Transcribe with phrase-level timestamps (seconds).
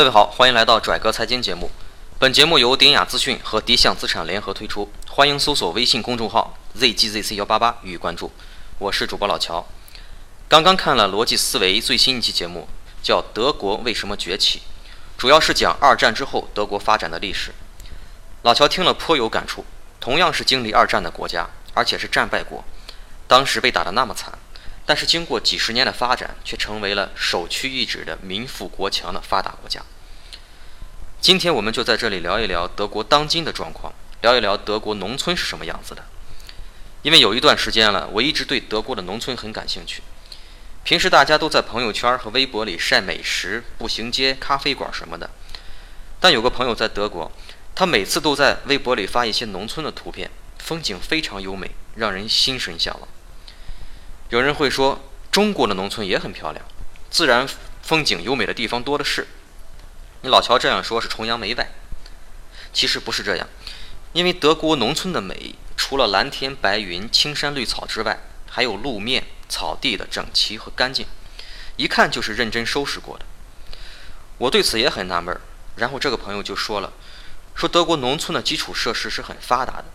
[0.00, 1.70] 各位好，欢迎来到拽哥财经节目。
[2.18, 8.32] 本节目由典雅资讯和迪象资产联合推出，欢迎搜索微信公众号 zgzc 幺八八予以关注。
[8.78, 9.62] 我是主播老乔。
[10.48, 12.66] 刚刚看了逻辑思维最新一期节目，
[13.02, 14.60] 叫《德国为什么崛起》，
[15.18, 17.52] 主要是讲二战之后德国发展的历史。
[18.40, 19.66] 老乔听了颇有感触。
[20.00, 22.64] 同样是经历二战的国家，而且是战败国，
[23.28, 24.32] 当时被打得那么惨，
[24.90, 29.80] 但是经过几十年的发展，却成为了首屈一指的民富国强的发达国家。
[31.20, 36.02] 今天我们就在这里聊一聊德国当今的状况，聊一聊德国农村是什么样子的。
[37.02, 40.02] 因为有一段时间了，我一直对德国的农村很感兴趣。
[40.82, 45.30] 平时大家都在朋友圈和微博里晒美食、步行街、咖啡馆什么的，
[46.18, 47.30] 但有个朋友在德国。
[47.76, 53.08] 他每次都在微博里发一些农村的图片，风景非常优美，让人心神向往。
[54.30, 55.00] 有人会说，
[55.32, 56.64] 中国的农村也很漂亮，
[57.10, 57.48] 自然
[57.82, 59.26] 风景优美的地方多的是。
[60.22, 61.68] 你老乔这样说，是崇洋媚外。
[62.72, 63.48] 其实不是这样，
[64.12, 71.06] 因为德国农村的美，除了蓝天白云、青山绿草之外，还有路面、草地的整齐和干净，
[71.74, 73.24] 一看就是认真收拾过的。
[74.38, 75.40] 我对此也很纳闷儿，
[75.74, 76.92] 然后这个朋友就说了。
[77.56, 79.86] 说德国农村的基础设施是很发达的，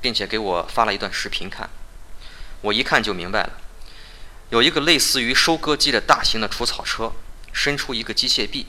[0.00, 1.68] 并且给我发了一段视频看。
[2.62, 3.60] 我一看就明白了，
[4.52, 7.10] 有一个类似于收割机的大型的除草车，
[7.54, 8.66] 伸出一个机械臂。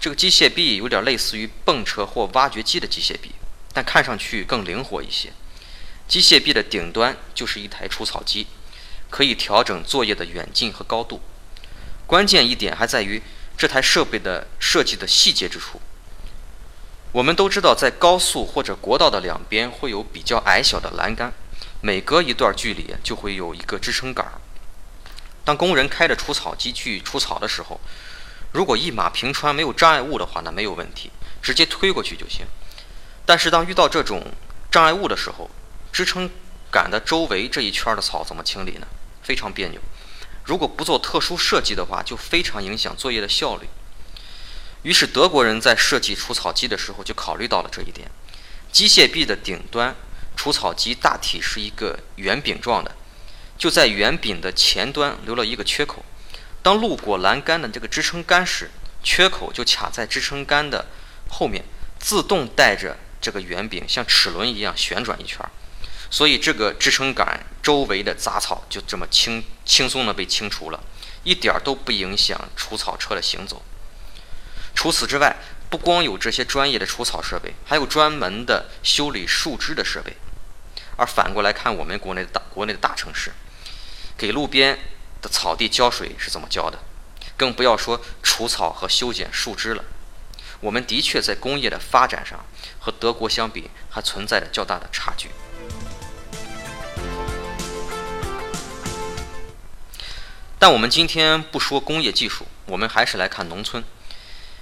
[0.00, 3.32] 这个机械臂有点类似于泵车或挖掘机的机械臂，
[3.74, 5.30] 但看上去更灵活一些。
[6.08, 8.46] 机械臂的顶端就是一台除草机，
[9.10, 11.20] 可以调整作业的远近和高度。
[12.06, 13.20] 关键一点还在于
[13.58, 15.82] 这台设备的设计的细节之处。
[17.12, 21.34] 我们都知道，在高速或者国道的两边会有比较矮小的栏杆，
[21.82, 24.40] 每隔一段距离就会有一个支撑杆儿。
[25.44, 27.78] 当工人开着除草机去除草的时候，
[28.52, 31.10] 如果一马平川没有障碍物的话，那没有问题，
[31.42, 32.46] 直接推过去就行。
[33.26, 34.32] 但是当遇到这种
[34.70, 35.50] 障碍物的时候，
[35.92, 36.30] 支撑
[36.70, 38.86] 杆的周围这一圈的草怎么清理呢？
[39.22, 39.80] 非常别扭。
[40.44, 43.68] 如果不做特殊设计的话，就非常影响作业的效率。
[44.82, 48.10] 于是德国人在设计除草机的时候就考虑到了这一点。
[48.70, 49.94] 机械臂的顶端，
[50.36, 52.94] 除草机大体是一个圆饼状的，
[53.56, 56.04] 就在圆饼的前端留了一个缺口。
[56.62, 58.70] 当路过栏杆的这个支撑杆时，
[59.02, 60.86] 缺口就卡在支撑杆的
[61.28, 61.64] 后面，
[61.98, 65.38] 自动带着这个圆饼像齿轮一样旋转一圈。
[66.10, 70.80] 所以这个支撑杆周围的杂草就这么轻轻松的被清除了，
[71.22, 73.62] 一点都不影响除草车的行走。
[74.74, 75.36] 除此之外，
[75.68, 80.16] 不光有这些专业的除草设备，还有专门的修理树枝的设备。
[80.96, 83.32] 而反过来看，我们国内的大国内的大城市，
[84.16, 84.78] 给路边
[85.20, 86.78] 的草地浇水是怎么浇的？
[87.36, 89.84] 更不要说除草和修剪树枝了。
[90.60, 92.44] 我们的确在工业的发展上
[92.78, 95.30] 和德国相比，还存在着较大的差距。
[100.58, 103.84] 但我们今天不说工业技术，我们还是来看农村。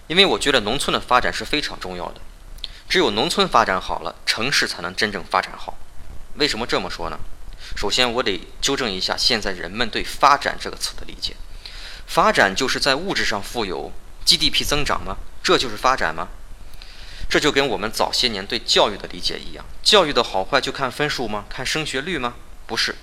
[0.08, 2.20] 因为我觉得农村的发展是非常重要的，
[2.88, 5.78] 只有农村发展好了，城市才能真正发展好。
[6.34, 7.18] 为什么这么说呢？
[7.74, 11.34] 首先，我得纠正一下现在人们对“发展”这个词的理解。
[12.06, 13.92] 发展就是在物质上富有
[14.24, 15.16] ，GDP 增长吗？
[15.42, 16.28] 这就是发展吗？
[17.28, 21.46] 这就跟我们早些年对教育的理解一样，教育的好坏就看分数吗？
[21.48, 22.34] 看升学率吗？
[22.66, 22.94] 不是。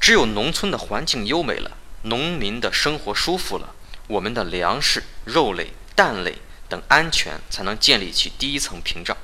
[0.00, 3.74] 只有农村的环境优美了，农民的生活舒服了。
[4.08, 6.38] 我们的粮食、肉类、蛋类
[6.68, 9.16] 等安全才能建立起第一层屏障，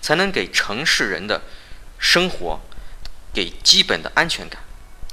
[0.00, 1.42] 才能给城市人的
[1.98, 2.60] 生活
[3.34, 4.62] 给基本的安全感。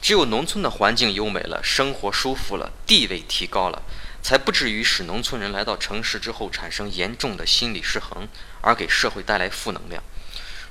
[0.01, 3.83] 只有农村的环境优美了，生活舒服了，地位提高了，
[4.23, 8.27] 才不至于使农村人来到城市之后产生严重的心理失衡，
[8.61, 10.01] 而给社会带来负能量。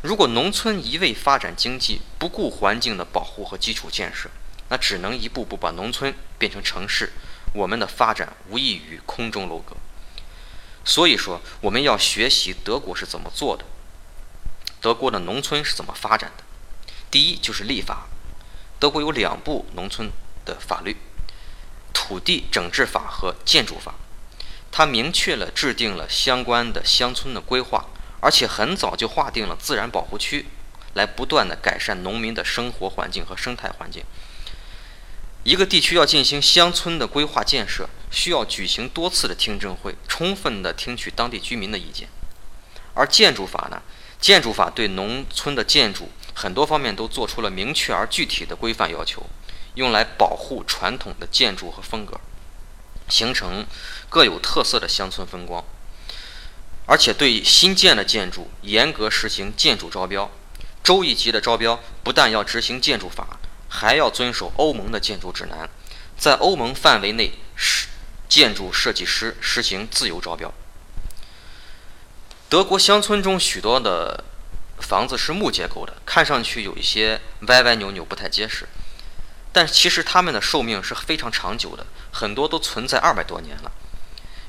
[0.02, 4.30] 如果农村一味发展经济，不顾环境的保护和基础建设，
[4.68, 7.12] 那只能一步步把农村变成城市。
[7.52, 9.76] 我们的发展无异于空中楼阁，
[10.84, 13.64] 所以说我们要学习德国是怎么做的，
[14.80, 16.44] 德国的农村是怎么发展的。
[17.10, 18.06] 第一就是立法，
[18.78, 20.10] 德国有两部农村
[20.44, 20.96] 的法律：
[21.92, 23.94] 土地整治法和建筑法。
[24.70, 27.86] 它明确了制定了相关的乡村的规划，
[28.20, 30.46] 而且很早就划定了自然保护区，
[30.94, 34.04] 来不断的改善农民的生活环境和生态环境。
[35.42, 42.08] 一个地区要进行乡村的规划建设，需要举行多次的听证会，充分的听取当地居民的意见。
[42.94, 43.82] 而建筑法呢？
[44.20, 49.26] 建筑法对农村的建筑很多方面都做出了明确而具体的规范要求，
[49.74, 52.20] 用来保护传统的建筑和风格。
[53.08, 53.66] 形成
[54.08, 55.64] 各有特色的乡村风光。
[56.86, 60.30] 而且对新建的建筑严格实行建筑招标，
[60.82, 63.38] 州一级的招标不但要执行建筑法，
[63.68, 65.68] 还要遵守欧盟的建筑指南，
[66.16, 67.32] 在欧盟范围内，
[68.28, 70.52] 建筑设计师实行自由招标。
[72.48, 74.24] 德国乡村中许多的
[74.80, 78.66] 房子是木结构的，看上去有一些歪歪扭扭，不太结实，
[79.52, 83.70] 但其实它们的寿命是非常长久的，很多都存在二百多年了。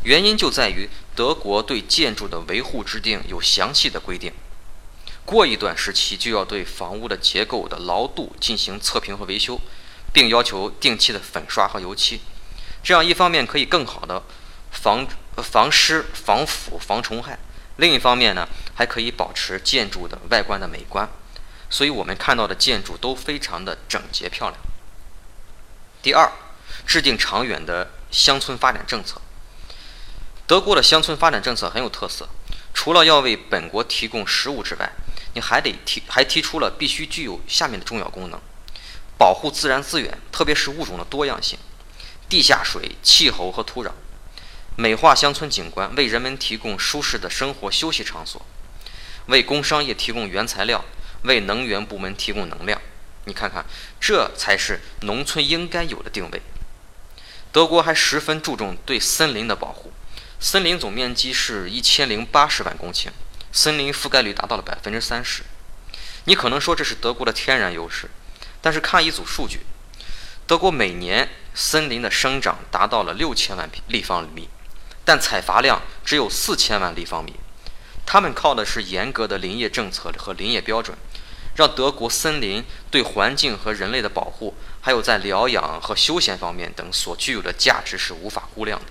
[0.04, 4.34] 原因就在于德国对建筑的维护制定有详细的规定，
[5.26, 9.62] 过一段时期就要对房屋的结构的牢度进行测评和维修，
[10.12, 12.22] 并要求定期的粉刷和油漆。
[12.82, 14.24] 这样一方面可以更好的
[14.72, 15.06] 防
[15.38, 17.38] 防湿、防腐、防虫害；
[17.82, 21.10] 另一方面呢，还可以保持建筑的外观的美观。
[21.68, 24.62] 所以我们看到的建筑都非常的整洁漂亮。
[26.04, 26.32] 第二，
[26.86, 29.20] 制定长远的乡村发展政策。
[30.46, 32.30] 德国的乡村发展政策很有特色，
[32.72, 34.92] 除了要为本国提供食物之外，
[35.34, 38.40] 你还得提还提出了必须具有下面的重要功能：
[39.18, 41.58] 保护自然资源，特别是物种的多样性、
[42.30, 43.90] 地下水、气候和土壤；
[44.78, 48.42] 美化乡村景观，为人们提供舒适的生活休息场所；
[49.28, 50.84] 为工商业提供原材料，
[51.24, 52.82] 为能源部门提供能量。
[53.26, 53.66] 你看看，
[54.00, 56.42] 这才是农村应该有的定位。
[57.52, 59.92] 德国还十分注重对森林的保护。
[60.40, 63.10] 森林总面积是一千零八十万公顷，
[63.52, 65.44] 森林覆盖率达到了百分之三十。
[66.24, 68.10] 你可能说这是德国的天然优势，
[68.62, 69.60] 但是看一组数据，
[70.48, 74.50] 德国每年森林的生长达到了六千万立方厘米，
[75.04, 77.34] 但采伐量只有四千万立方米。
[78.06, 80.98] 他们靠的是严格的林业政策和林业标准，
[81.56, 88.86] 让德国森林对环境和人类的保护，还有在疗养和休闲方面等所具有的价值是无法估量的。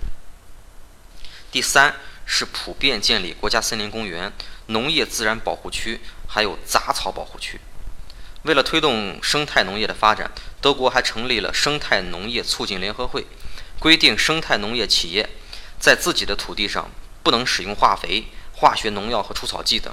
[1.51, 4.33] 第三是普遍建立国家森林公园、
[4.67, 7.61] 农业自然保护区，还有杂草保护区。
[8.45, 10.31] 为了推动生态农业的发展，
[10.63, 13.27] 德国还成立了生态农业促进联合会，
[13.79, 15.29] 规定生态农业企业
[15.81, 16.91] 在自己的土地上
[17.25, 19.93] 不能使用化肥、化学农药和除草剂等。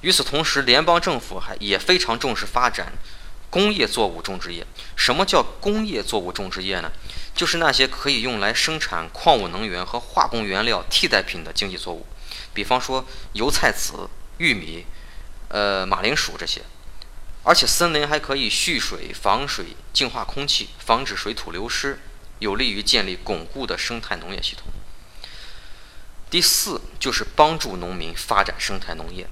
[0.00, 2.92] 与此同时，联邦政府还也非常重视发展
[3.48, 4.66] 工业作物种植业。
[4.96, 6.90] 什么叫工业作物种植业呢？
[7.34, 12.06] 就是那些可以用来生产矿物能源和化工原料替代品的经济作物，
[12.52, 14.08] 比方说油菜籽、
[14.38, 14.84] 玉米、
[15.48, 16.62] 呃马铃薯这些。
[17.42, 21.98] 而且森林还可以蓄水、防水、净化空气、防止水土流失，
[22.38, 24.66] 有利于建立巩固的生态农业系统。
[26.30, 29.26] 第四就是帮助农民发展生态农业。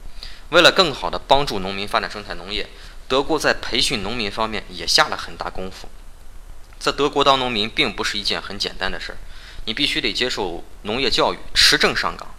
[0.50, 2.67] 为了更好地帮助农民发展生态农业，
[3.06, 5.89] 德国在培训农民方面也下了很大功夫。
[6.79, 9.19] 在德国当农民并不是一件很简单的事儿，
[9.67, 12.35] 你必须得接受农业教育，持证上岗。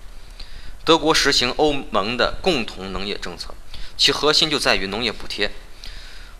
[0.83, 3.53] 德国实行欧盟的共同农业政策，
[3.95, 5.51] 其核心就在于农业补贴。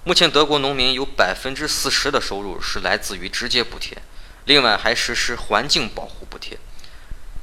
[0.04, 3.96] 目前，德国农民有百分之四十的收入是来自于直接补贴，
[4.46, 6.58] 另外还实施环境保护补贴。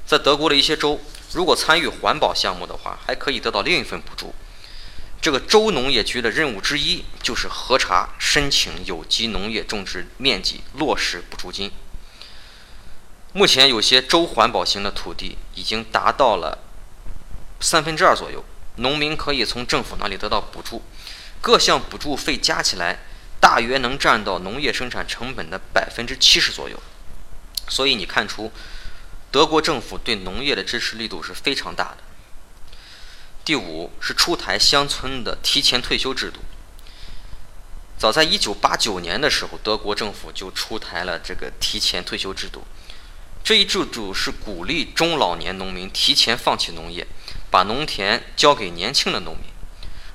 [0.06, 1.00] 在德国的一些州，
[1.32, 4.34] 如果参与环保项目的话，还可以得到另一份补助。
[5.20, 11.72] 这个州农业局的任务之一就是核查申请有机农业种植面积，落实补助金。
[13.32, 16.58] 目前有些州环保型的土地已经达到了
[17.60, 18.44] 三分之二左右，
[18.76, 20.82] 农民可以从政府那里得到补助，
[21.40, 23.00] 各项补助费加起来
[23.40, 26.80] 大约能占到农业生产成本的百分之七十左右。
[27.68, 28.52] 所以你看出，
[29.30, 31.98] 德国政府对农业的支持力度是非常大的。
[33.44, 36.40] 第五是出台乡村的提前退休制度。
[37.98, 42.64] 早在一九八九年的时候，德国政府就出台了这个提前退休制度。
[43.44, 47.06] 这一制度是鼓励中老年农民提前放弃农业，
[47.50, 49.44] 把农田交给年轻的农民。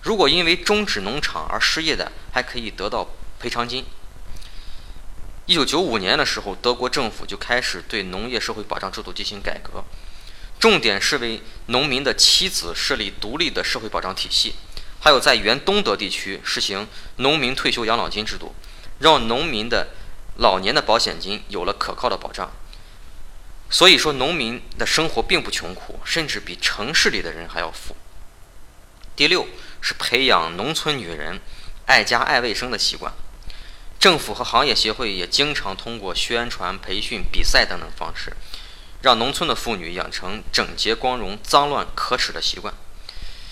[0.01, 3.07] 如果因为终止农场而失业的，还可以得到
[3.39, 3.85] 赔偿金。
[5.51, 9.83] 一九九五年的时候，德国政府就开始对农业社会保障制度进行改革。
[10.57, 14.55] 重点是为农民的妻子设立独立的社会保障体系，
[15.01, 18.55] 还有在原东德地区实行农民退休养老金制度，
[18.99, 19.89] 让农民的
[20.37, 22.49] 老年的保险金有了可靠的保障。
[23.69, 27.97] 所以说，农民的生活并不穷苦，甚至比城市里的人还要富。
[29.17, 29.45] 第六
[29.81, 31.41] 是培养农村女人
[31.87, 33.11] 爱家爱卫生的习惯，
[34.01, 38.35] 政府和行业协会也经常通过宣传、培训、比赛等等方式。
[39.03, 42.73] 让农村的妇女养成整洁、光荣、脏乱可耻的习惯。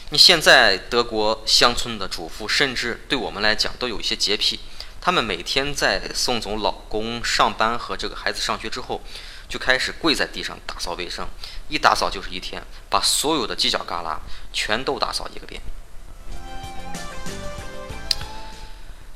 [0.10, 4.60] 你现在德国乡村的主妇，甚至对我们来讲都有一些洁癖。
[5.00, 9.02] 她们每天在送走老公上班和这个孩子上学之后，
[9.48, 11.28] 就开始跪在地上打扫卫生，
[11.68, 14.18] 一打扫就是一天，把所有的犄角旮旯
[14.52, 15.62] 全都打扫一个遍。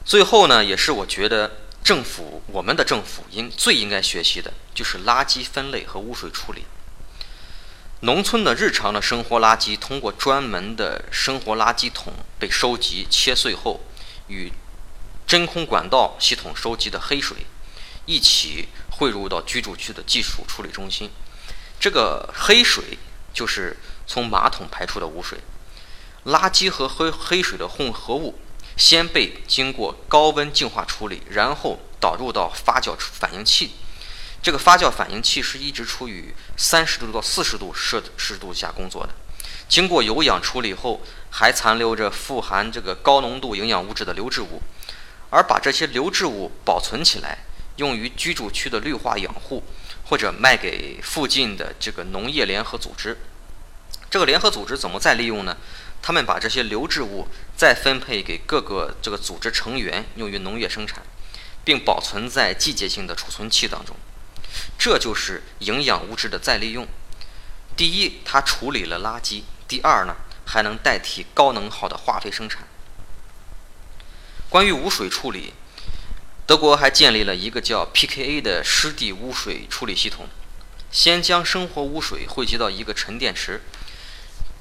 [0.06, 6.66] 最后呢，也是我觉得政府，我们的政府应最应该学习的就是垃圾分类和污水处理。
[8.02, 13.80] 农村的日常的生活垃圾，通过专门的生活垃圾桶被收集切碎后，
[14.28, 14.52] 与
[15.26, 17.46] 真空管道系统收集的黑水
[18.06, 21.10] 一起汇入到居住区的技术处理中心。
[21.80, 22.98] 这个黑水
[23.34, 25.40] 就是从马桶排出的污水，
[26.26, 28.38] 垃圾和黑黑水的混合物。
[28.78, 33.72] 先被经过高温净化处理，然后导入到发酵反应器。
[34.42, 39.14] 这个发酵反应器是一直处于三十度到四十度摄氏度下工作的。
[39.70, 44.62] 经过有氧处理后，还残留着富含这个高浓度营养物质的流质物，
[45.30, 47.40] 而把这些流质物保存起来，
[47.78, 49.64] 用于居住区的绿化养护，
[50.06, 53.18] 或者卖给附近的这个农业联合组织。
[54.12, 55.56] 这个联合组织怎么再利用呢？
[56.04, 61.02] 他们把这些流质物再分配给各个这个组织成员，用于农业生产，
[61.64, 63.96] 并保存在季节性的储存器当中。
[64.78, 66.86] 这就是营养物质的再利用。
[67.78, 72.68] 第一，它处理了垃圾；第二呢，还能代替高能耗的化肥生产。
[74.50, 75.54] 关于污水处理，
[76.46, 80.28] 德国还建立了一个叫 PKA 的湿地污水处理系统。
[80.92, 83.62] 先将生活污水汇集到一个沉淀池。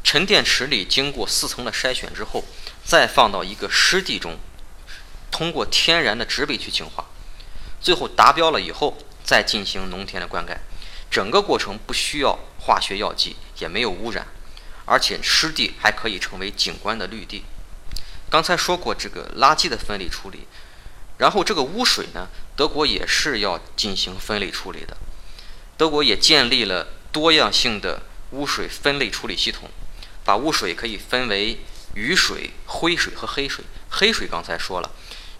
[0.04, 2.44] 沉淀池里经过四层的筛选之后，
[2.84, 4.36] 再放到一个湿地中，
[5.30, 7.06] 通过天然的植被去净化，
[7.80, 10.56] 最后达标了以后再进行农田的灌溉。
[11.10, 14.26] 整个过程不需要化学药剂，也没有污染，
[14.84, 17.44] 而且湿地还可以成为景观的绿地。
[18.28, 20.46] 刚才说过这个垃圾的分类处理，
[21.18, 24.96] 然后这个污水呢，德国也是要进行分类处理的。
[25.76, 29.70] 德国也建立了多样性的污水分类处理系统。
[30.24, 31.58] 把污水可以分为
[31.94, 33.64] 雨水、灰水和黑水。
[33.90, 34.90] 黑水刚才说了，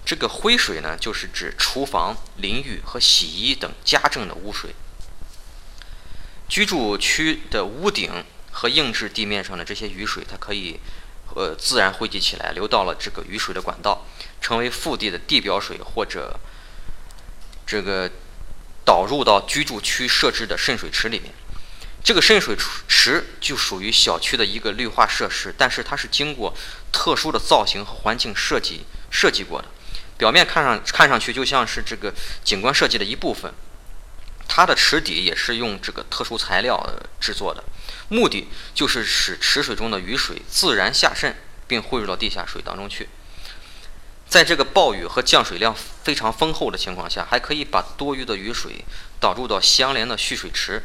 [0.04, 4.74] 这个灰水呢，就是指厨房、淋浴和洗衣等家政的污水。
[6.48, 10.78] 居住区的屋顶和硬质地面上的这些雨水，它可以
[11.34, 14.04] 呃自然汇集起来，流到了这个雨水的管道，
[14.40, 16.38] 成为腹地的地表水，或者
[17.66, 18.10] 这个
[18.84, 21.32] 导入到居住区设置的渗水池里面。
[22.04, 22.56] 这个渗水
[22.88, 26.52] 池就属于小区的一个绿化设施，但是它是经过
[26.90, 29.68] 特殊的造型和环境设计设计过的，
[30.18, 33.52] 表面看上看上去就像是这个景观设计的一部分。
[34.48, 36.84] 它的池底也是用这个特殊材料
[37.20, 37.62] 制作的，
[38.08, 41.36] 目的就是使池水中的雨水自然下渗，
[41.68, 43.08] 并汇入到地下水当中去。
[44.28, 48.84] 在这个暴雨和降水量非常丰厚的情况下，还可以把多余的雨水
[49.20, 50.82] 导入到相连的蓄水池。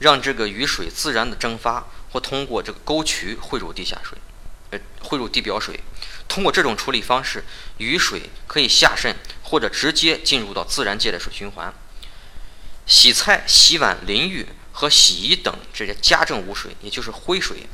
[0.00, 4.18] 让这个雨水自然的蒸发，或通过这个沟渠汇入地下水，
[4.70, 5.78] 呃，汇入地表水。
[6.26, 7.44] 通过这种处理方式，
[7.78, 11.72] 雨水可以下渗，或者直接进入到自然界的水循环。
[12.86, 17.68] 洗菜、洗碗、淋浴和洗衣等这些家政污水，也就是灰水，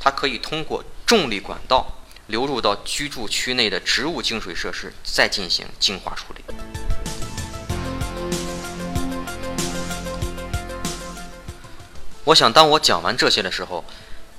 [0.00, 7.01] 它可以通过重力管道流入到居住区内的植物净水设施，再进行净化处理。
[12.24, 13.84] 我想，当我讲完这些的时候，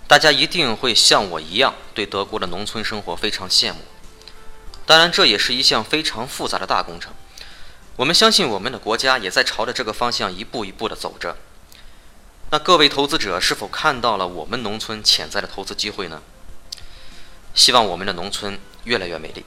[0.08, 3.80] 大家一定会像我一样对德国的农村生活非常羡慕。
[4.86, 7.14] 当然，这也是一项非常复杂的大工程。
[7.96, 11.36] 我们相信，我们的国家也在朝着这个方向一步一步地走着。
[12.52, 16.22] 那各位投资者是否看到了我们农村潜在的投资机会呢？
[17.54, 19.44] 希望我们的农村越来越美丽。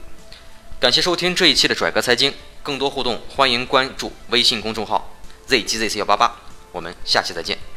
[0.79, 5.13] 感谢收听这一期的拽哥财经，更多互动欢迎关注微信公众号
[5.47, 6.35] zgzc 幺八八。
[6.71, 7.76] 我们下期再见。